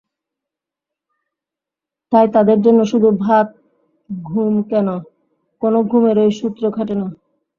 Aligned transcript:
তাই 2.11 2.27
তাঁদের 2.33 2.59
জন্য 2.61 2.79
শুধু 2.91 3.09
ভাত-ঘুম 3.21 4.53
কেন, 4.69 4.87
কোনো 5.61 5.77
ঘুমেরই 5.83 6.31
সূত্র 6.39 6.63
খাটে 6.75 6.95
না। 6.95 7.07